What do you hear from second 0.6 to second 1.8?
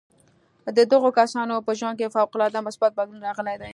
د دغو کسانو په